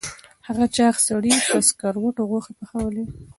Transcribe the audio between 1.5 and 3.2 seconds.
سکروټو غوښې پخولې.